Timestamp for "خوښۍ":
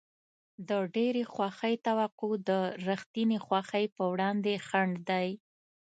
1.33-1.75, 3.45-3.85